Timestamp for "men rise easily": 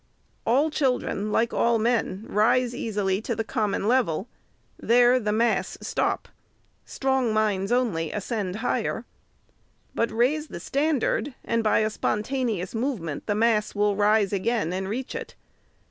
1.77-3.21